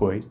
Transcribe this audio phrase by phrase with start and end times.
[0.00, 0.22] Oi,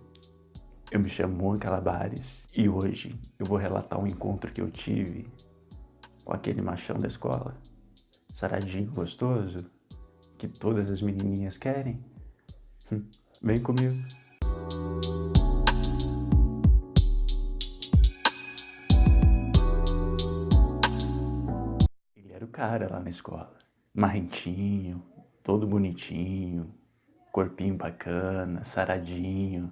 [0.90, 5.28] eu me chamo Juan Calabares e hoje eu vou relatar um encontro que eu tive
[6.24, 7.54] com aquele machão da escola,
[8.32, 9.70] saradinho gostoso,
[10.38, 12.02] que todas as menininhas querem.
[12.90, 13.04] Hum,
[13.42, 13.98] vem comigo.
[22.16, 23.54] Ele era o cara lá na escola,
[23.94, 25.04] marrentinho,
[25.44, 26.74] todo bonitinho,
[27.38, 29.72] corpinho bacana, saradinho.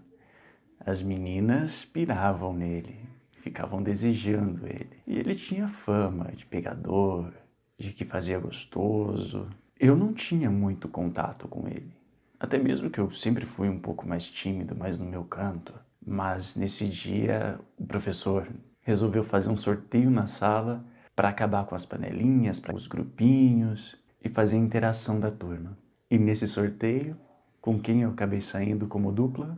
[0.79, 3.09] As meninas piravam nele,
[3.41, 5.01] ficavam desejando ele.
[5.07, 7.33] E ele tinha fama de pegador,
[7.75, 9.47] de que fazia gostoso.
[9.79, 11.91] Eu não tinha muito contato com ele.
[12.39, 15.73] Até mesmo que eu sempre fui um pouco mais tímido, mais no meu canto.
[16.05, 18.47] Mas nesse dia, o professor
[18.81, 24.29] resolveu fazer um sorteio na sala para acabar com as panelinhas, para os grupinhos e
[24.29, 25.75] fazer a interação da turma.
[26.11, 27.17] E nesse sorteio,
[27.65, 29.57] com quem eu acabei saindo como dupla?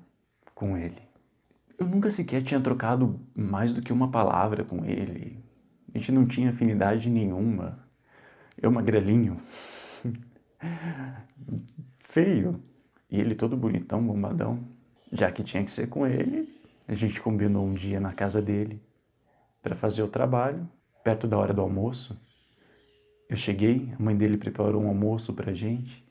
[0.56, 1.02] Com ele.
[1.78, 5.44] Eu nunca sequer tinha trocado mais do que uma palavra com ele.
[5.94, 7.86] A gente não tinha afinidade nenhuma.
[8.58, 9.42] Eu magrelinho.
[12.00, 12.64] Feio.
[13.12, 14.64] E ele todo bonitão, bombadão.
[15.12, 18.82] Já que tinha que ser com ele, a gente combinou um dia na casa dele
[19.62, 20.66] para fazer o trabalho,
[21.04, 22.18] perto da hora do almoço.
[23.30, 26.07] Eu cheguei, a mãe dele preparou um almoço pra gente.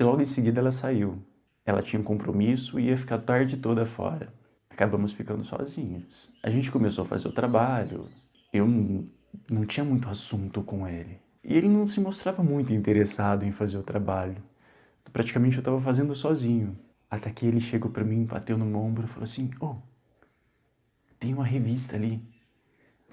[0.00, 1.22] E logo em seguida ela saiu.
[1.64, 4.32] Ela tinha um compromisso e ia ficar tarde toda fora.
[4.70, 6.30] Acabamos ficando sozinhos.
[6.42, 8.08] A gente começou a fazer o trabalho.
[8.50, 9.06] Eu não,
[9.50, 11.18] não tinha muito assunto com ele.
[11.44, 14.42] E ele não se mostrava muito interessado em fazer o trabalho.
[15.12, 16.78] Praticamente eu estava fazendo sozinho.
[17.10, 19.76] Até que ele chegou para mim, bateu no meu ombro e falou assim: Oh,
[21.18, 22.22] tem uma revista ali,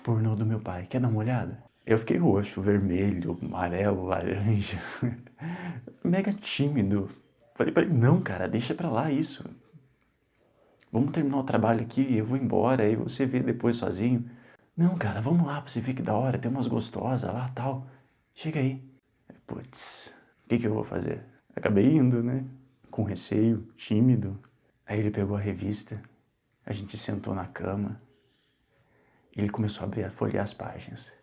[0.05, 1.66] pornô do meu pai, quer dar uma olhada?
[1.87, 4.77] Eu fiquei roxo, vermelho, amarelo, laranja,
[6.03, 7.09] mega tímido.
[7.55, 9.49] Falei para ele: não, cara, deixa pra lá isso.
[10.91, 14.29] Vamos terminar o trabalho aqui, eu vou embora, aí você vê depois sozinho.
[14.75, 17.87] Não, cara, vamos lá pra você ver que da hora, tem umas gostosas lá tal.
[18.35, 18.83] Chega aí.
[19.45, 21.23] Putz, o que, que eu vou fazer?
[21.55, 22.43] Acabei indo, né?
[22.91, 24.37] Com receio, tímido.
[24.85, 26.01] Aí ele pegou a revista,
[26.65, 28.01] a gente sentou na cama.
[29.33, 31.16] Ele começou a abrir, a folhear as páginas.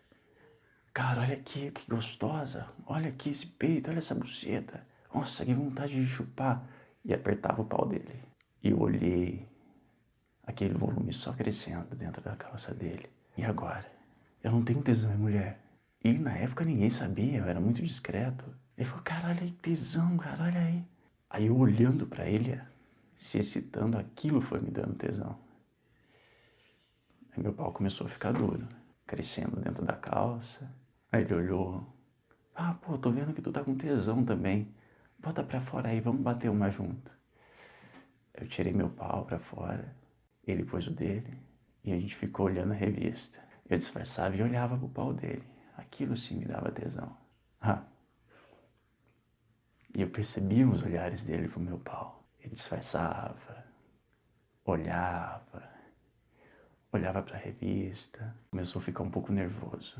[0.95, 2.69] Cara, olha aqui, que gostosa.
[2.87, 4.81] Olha aqui esse peito, olha essa buceta.
[5.13, 6.65] Nossa, que vontade de chupar.
[7.03, 8.23] E apertava o pau dele.
[8.63, 9.45] E eu olhei
[10.47, 13.09] aquele volume só crescendo dentro da calça dele.
[13.37, 13.85] E agora?
[14.41, 15.59] Eu não tenho tesão em mulher.
[16.01, 18.45] E na época ninguém sabia, eu era muito discreto.
[18.77, 20.81] Ele falou, caralho, aí tesão, cara, olha aí.
[21.29, 22.57] Aí eu olhando para ele,
[23.17, 25.37] se excitando, aquilo foi me dando tesão.
[27.33, 28.65] Aí meu pau começou a ficar duro,
[29.05, 30.84] crescendo dentro da calça.
[31.11, 31.95] Aí ele olhou.
[32.53, 34.73] Ah, pô, tô vendo que tu tá com tesão também.
[35.19, 37.11] Bota pra fora aí, vamos bater uma junto.
[38.33, 39.95] Eu tirei meu pau pra fora,
[40.45, 41.37] ele pôs o dele
[41.83, 43.39] e a gente ficou olhando a revista.
[43.69, 45.43] Eu disfarçava e olhava pro pau dele.
[45.77, 47.15] Aquilo sim me dava tesão.
[47.61, 47.83] Ah.
[49.93, 52.27] E eu percebia os olhares dele pro meu pau.
[52.39, 53.65] Ele disfarçava,
[54.63, 55.69] olhava,
[56.91, 59.99] olhava pra revista, começou a ficar um pouco nervoso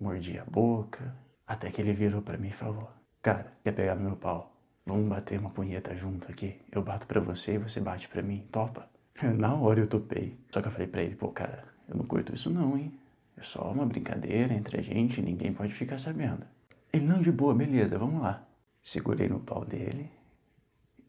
[0.00, 1.14] mordia a boca,
[1.46, 2.90] até que ele virou para mim e falou:
[3.22, 4.56] Cara, quer pegar meu pau?
[4.86, 6.60] Vamos bater uma punheta junto aqui.
[6.72, 8.46] Eu bato para você e você bate para mim.
[8.50, 8.88] Topa?
[9.36, 10.38] Na hora eu topei.
[10.50, 12.98] Só que eu falei pra ele: Pô, cara, eu não curto isso não, hein?
[13.36, 16.46] É só uma brincadeira entre a gente, ninguém pode ficar sabendo.
[16.92, 18.46] Ele não de boa, beleza, vamos lá.
[18.82, 20.10] Segurei no pau dele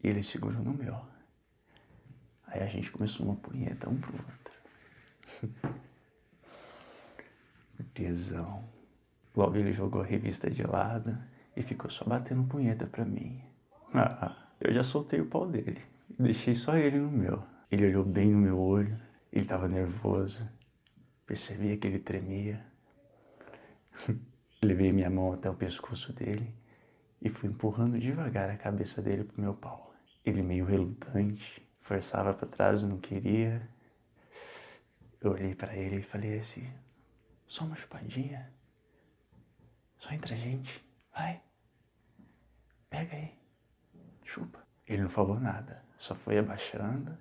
[0.02, 0.96] e ele segurou no meu.
[2.46, 5.72] Aí a gente começou uma punheta um pro outro.
[7.94, 8.64] Tesão.
[9.34, 11.16] Logo ele jogou a revista de lado
[11.56, 13.42] e ficou só batendo punheta pra mim.
[13.94, 15.80] Ah, eu já soltei o pau dele
[16.18, 17.42] e deixei só ele no meu.
[17.70, 18.98] Ele olhou bem no meu olho,
[19.32, 20.46] ele tava nervoso,
[21.26, 22.62] percebia que ele tremia.
[24.62, 26.54] Levei minha mão até o pescoço dele
[27.20, 29.94] e fui empurrando devagar a cabeça dele pro meu pau.
[30.24, 33.66] Ele meio relutante, forçava para trás, não queria.
[35.20, 36.68] Eu olhei para ele e falei assim:
[37.46, 38.52] só uma chupadinha.
[40.02, 40.84] Só entre a gente.
[41.12, 41.40] Vai.
[42.90, 43.38] Pega aí.
[44.24, 44.66] Chupa.
[44.86, 45.84] Ele não falou nada.
[45.96, 47.16] Só foi abaixando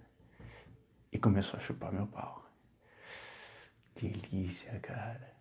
[1.12, 2.44] e começou a chupar meu pau.
[3.96, 5.32] Delícia, cara.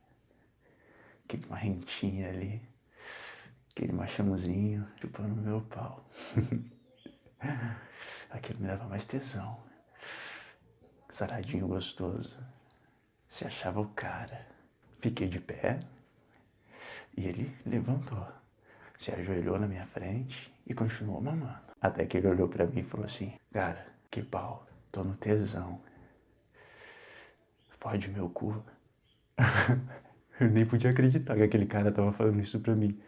[1.24, 2.60] Aquele marrentinho ali.
[3.70, 6.06] Aquele machãozinho chupando meu pau.
[8.28, 9.64] Aquilo me dava mais tesão.
[11.10, 12.36] Saradinho gostoso.
[13.30, 14.46] Se achava o cara.
[15.00, 15.80] Fiquei de pé
[17.20, 18.26] e ele levantou,
[18.98, 21.70] se ajoelhou na minha frente e continuou mamando.
[21.80, 25.80] Até que ele olhou para mim e falou assim: Cara, Que pau, tô no tesão.
[27.78, 28.62] Fode meu cu.
[30.40, 32.98] Eu nem podia acreditar que aquele cara tava falando isso pra mim.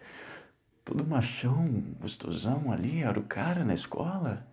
[0.85, 1.67] Todo machão,
[1.99, 4.47] gostosão ali, era o cara na escola,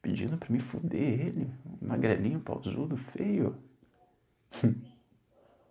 [0.00, 1.50] pedindo pra me fuder ele,
[1.82, 3.56] magrelinho, pausudo, feio.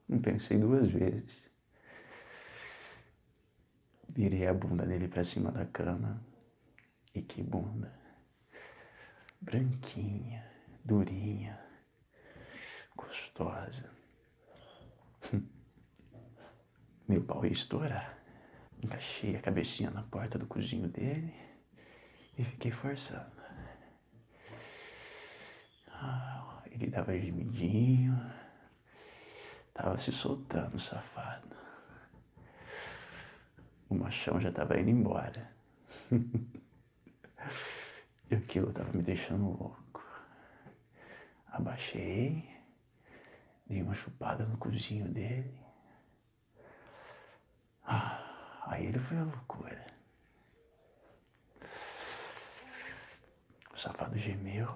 [0.09, 1.52] Não pensei duas vezes.
[4.15, 6.24] Virei a bunda dele pra cima da cama.
[7.15, 7.92] E que bunda.
[9.42, 10.45] Branquinha,
[10.86, 11.60] durinha,
[12.95, 13.89] gostosa.
[17.07, 18.18] Meu pau ia estourar.
[18.81, 21.33] Encaixei a cabecinha na porta do cozinho dele
[22.38, 23.42] e fiquei forçando.
[25.88, 28.19] Ah, ele dava gemidinho,
[29.74, 31.62] tava se soltando, safado.
[33.93, 35.51] O machão já tava indo embora.
[38.31, 40.03] e aquilo tava me deixando louco.
[41.47, 42.43] Abaixei,
[43.67, 45.53] dei uma chupada no cozinho dele.
[47.85, 48.33] Ah,
[48.65, 49.85] Aí ele foi a loucura.
[53.71, 54.73] O safado gemeu.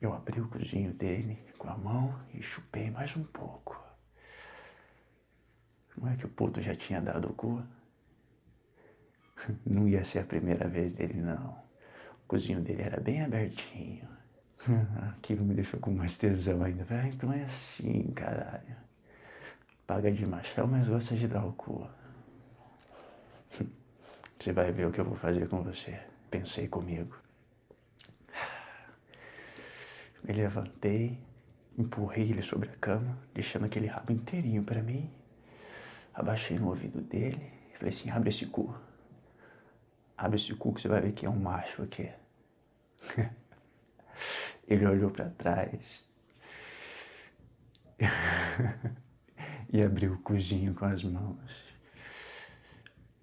[0.00, 3.83] Eu abri o cozinho dele com a mão e chupei mais um pouco.
[5.96, 7.62] Não é que o puto já tinha dado o cu?
[9.64, 11.50] Não ia ser a primeira vez dele, não.
[12.24, 14.08] O cozinho dele era bem abertinho.
[15.16, 16.86] Aquilo me deixou com mais tesão ainda.
[16.88, 18.76] Ah, então é assim, caralho.
[19.86, 21.86] Paga de machão, mas gosta de dar o cu.
[24.40, 25.98] Você vai ver o que eu vou fazer com você.
[26.30, 27.16] Pensei comigo.
[30.22, 31.18] Me levantei,
[31.78, 35.10] empurrei ele sobre a cama, deixando aquele rabo inteirinho para mim.
[36.14, 38.74] Abaixei no ouvido dele e falei assim: abre esse cu.
[40.16, 42.10] Abre esse cu que você vai ver que é um macho aqui.
[44.66, 46.08] ele olhou para trás
[49.72, 51.74] e abriu o cozinho com as mãos.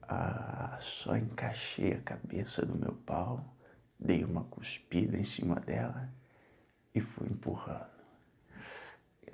[0.01, 3.55] Ah, só encaixei a cabeça do meu pau,
[3.97, 6.09] dei uma cuspida em cima dela
[6.94, 7.89] e fui empurrando.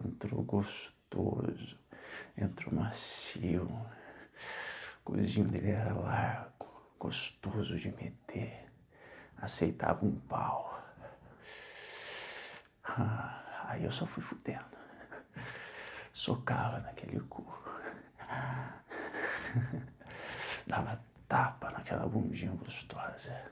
[0.06, 1.80] Entrou gostoso,
[2.38, 3.64] entrou macio.
[3.64, 6.68] O cozinho dele era largo,
[7.00, 8.66] gostoso de meter.
[9.38, 10.84] Aceitava um pau.
[12.84, 14.66] Ah, aí eu só fui fudendo.
[16.14, 17.46] Socava naquele cu.
[20.68, 23.52] dava tapa naquela bundinha gostosa.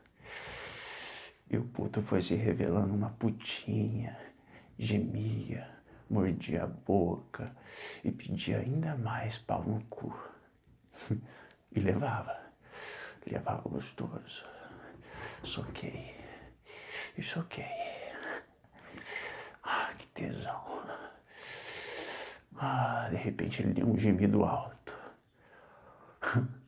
[1.49, 4.17] E o puto foi se revelando uma putinha,
[4.77, 5.74] gemia,
[6.09, 7.55] mordia a boca
[8.03, 10.13] e pedia ainda mais pau no cu.
[11.75, 12.39] E levava,
[13.27, 14.45] levava gostoso.
[15.43, 16.15] Soquei
[17.17, 17.65] e soquei.
[19.61, 20.85] Ah, que tesão.
[22.57, 24.93] Ah, de repente ele deu um gemido alto.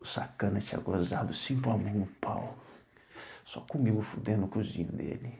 [0.00, 2.56] O sacana tinha gozado cinco a mão no pau.
[3.44, 5.36] Só comigo fudendo o cozinho dele.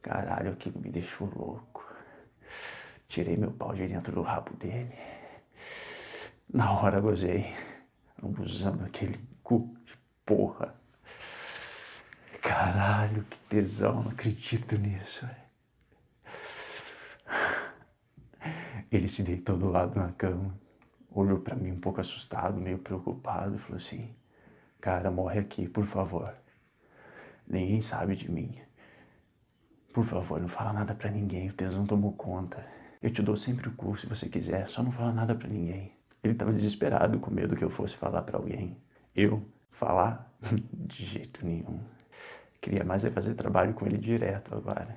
[0.00, 1.84] Caralho, aquilo me deixou louco.
[3.12, 4.90] Tirei meu pau de dentro do rabo dele.
[6.48, 7.54] Na hora gozei,
[8.22, 9.94] abusando aquele cu de
[10.24, 10.74] porra.
[12.40, 15.28] Caralho, que tesão, não acredito nisso.
[18.90, 20.62] Ele se deitou do lado na cama
[21.14, 24.08] olhou para mim um pouco assustado, meio preocupado, e falou assim:
[24.80, 26.34] Cara, morre aqui, por favor.
[27.46, 28.58] Ninguém sabe de mim.
[29.92, 32.66] Por favor, não fala nada para ninguém, o tesão tomou conta.
[33.02, 35.92] Eu te dou sempre o curso se você quiser, só não fala nada para ninguém.
[36.22, 38.76] Ele estava desesperado, com medo que eu fosse falar para alguém.
[39.14, 40.32] Eu falar?
[40.72, 41.80] de jeito nenhum.
[42.60, 44.96] Queria mais é fazer trabalho com ele direto agora.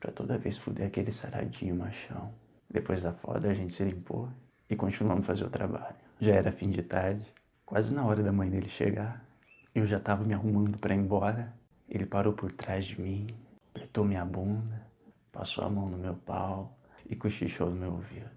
[0.00, 2.32] Pra toda vez fuder aquele saradinho machão.
[2.68, 4.28] Depois da foda a gente se limpou
[4.68, 5.94] e continuamos a fazer o trabalho.
[6.20, 7.24] Já era fim de tarde,
[7.64, 9.24] quase na hora da mãe dele chegar.
[9.72, 11.54] Eu já estava me arrumando para ir embora.
[11.88, 13.26] Ele parou por trás de mim,
[13.72, 14.91] apertou minha bunda,
[15.32, 18.30] passou a mão no meu pau e cochichou no meu ouvido.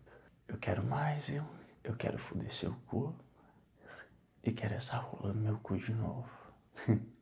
[0.48, 1.44] Eu quero mais, viu?
[1.84, 3.14] Eu quero foder seu cu
[4.44, 6.30] e quero essa rola no meu cu de novo.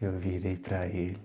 [0.00, 1.20] Eu virei para ele,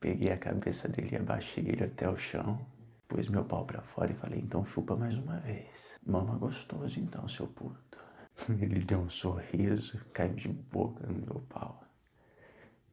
[0.00, 2.64] peguei a cabeça dele e abaixei ele até o chão
[3.12, 5.68] Pus meu pau para fora e falei, então chupa mais uma vez.
[6.06, 7.98] Mama gostoso então, seu puto.
[8.48, 11.84] Ele deu um sorriso, caiu de boca no meu pau.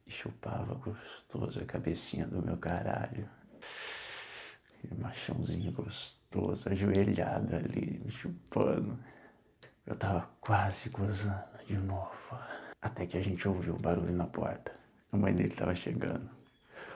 [0.05, 3.29] E chupava gostoso a cabecinha do meu caralho.
[5.01, 8.97] Machãozinho gostoso, ajoelhado ali, me chupando.
[9.85, 12.37] Eu tava quase gozando de novo.
[12.81, 14.71] Até que a gente ouviu um barulho na porta.
[15.11, 16.29] A mãe dele estava chegando.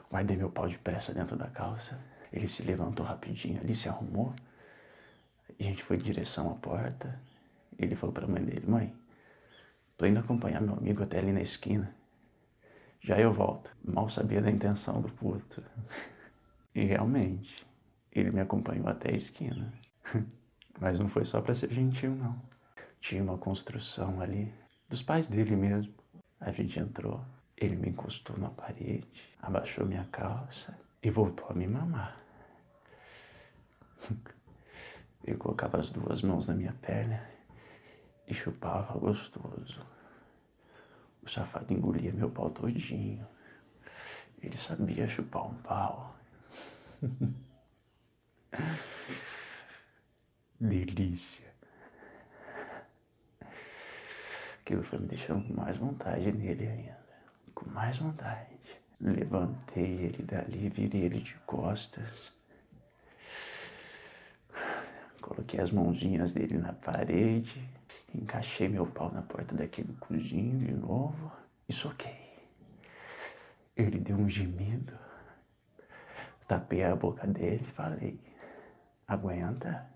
[0.09, 1.99] Guardei meu pau de pressa dentro da calça.
[2.31, 4.33] Ele se levantou rapidinho ali, se arrumou.
[5.59, 7.19] A gente foi em direção à porta.
[7.77, 8.93] Ele falou para a mãe dele: Mãe,
[9.97, 11.93] tô indo acompanhar meu amigo até ali na esquina.
[13.01, 13.75] Já eu volto.
[13.83, 15.63] Mal sabia da intenção do puto.
[16.75, 17.63] E realmente,
[18.13, 19.73] ele me acompanhou até a esquina.
[20.79, 22.39] Mas não foi só para ser gentil, não.
[22.99, 24.53] Tinha uma construção ali,
[24.87, 25.93] dos pais dele mesmo.
[26.39, 27.23] A gente entrou,
[27.57, 29.07] ele me encostou na parede,
[29.41, 32.17] abaixou minha calça e voltou a me mamar.
[35.23, 37.25] Ele colocava as duas mãos na minha perna
[38.27, 39.81] e chupava gostoso.
[41.21, 43.25] O safado engolia meu pau todinho.
[44.41, 46.17] Ele sabia chupar um pau.
[50.59, 51.51] Delícia.
[54.61, 56.99] Aquilo foi me deixando com mais vontade nele ainda.
[57.53, 58.53] Com mais vontade.
[59.01, 62.31] Levantei ele dali, virei ele de costas.
[65.21, 67.69] Coloquei as mãozinhas dele na parede,
[68.13, 71.31] encaixei meu pau na porta daquele cozinho de novo
[71.67, 72.23] e soquei.
[73.75, 74.93] Ele deu um gemido.
[76.47, 78.19] Tapei a boca dele e falei:
[79.07, 79.89] Aguenta,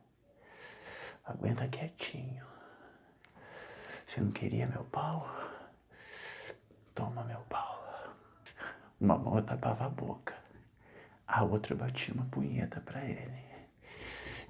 [1.26, 2.46] aguenta quietinho.
[4.08, 5.28] Você não queria meu pau?
[6.94, 7.78] Toma meu pau.
[9.00, 10.34] Uma mão eu tapava a boca,
[11.28, 13.48] a outra eu batia uma punheta para ele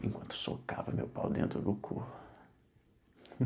[0.02, 2.06] enquanto socava meu pau dentro do cu.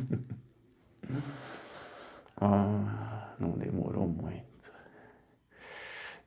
[2.37, 4.71] ah, não demorou muito.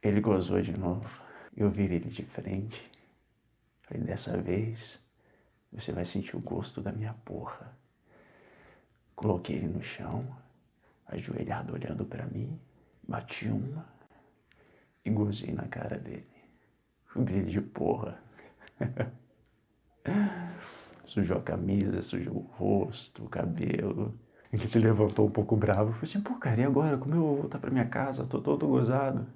[0.02, 1.08] Ele gozou de novo.
[1.56, 2.90] Eu virei ele de frente.
[3.94, 5.00] Falei, dessa vez
[5.70, 7.76] você vai sentir o gosto da minha porra.
[9.14, 10.26] Coloquei ele no chão,
[11.06, 12.58] ajoelhado olhando para mim,
[13.06, 13.86] bati uma
[15.04, 16.26] e gozei na cara dele.
[17.14, 18.20] Brilho de porra.
[21.06, 24.18] Sujou a camisa, sujou o rosto, o cabelo.
[24.52, 25.92] Ele se levantou um pouco bravo.
[25.92, 26.98] Falei assim, pô, cara, e agora?
[26.98, 28.26] Como eu vou voltar pra minha casa?
[28.26, 29.26] Tô todo gozado.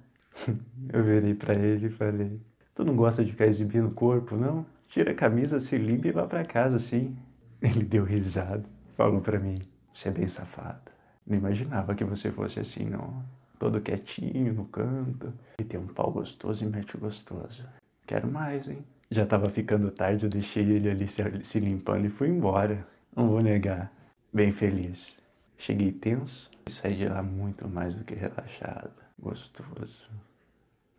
[0.91, 2.41] Eu virei para ele e falei,
[2.75, 4.65] tu não gosta de ficar exibindo o corpo, não?
[4.87, 7.15] Tira a camisa, se limpa e vá para casa, assim.
[7.61, 8.63] Ele deu risada,
[8.95, 9.59] falou para mim,
[9.93, 10.91] você é bem safada.
[11.27, 13.23] Não imaginava que você fosse assim, não.
[13.59, 15.33] Todo quietinho no canto.
[15.59, 17.63] E tem um pau gostoso e mete gostoso.
[18.07, 18.83] Quero mais, hein?
[19.11, 22.87] Já estava ficando tarde, eu deixei ele ali se limpando e fui embora.
[23.15, 23.91] Não vou negar.
[24.33, 25.17] Bem feliz.
[25.57, 28.91] Cheguei tenso e saí de lá muito mais do que relaxado.
[29.19, 30.09] Gostoso.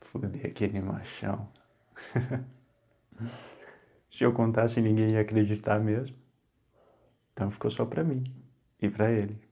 [0.00, 1.49] Fudei aquele machão.
[4.11, 6.16] se eu contasse, ninguém ia acreditar mesmo.
[7.33, 8.25] Então ficou só pra mim
[8.80, 9.50] e pra ele.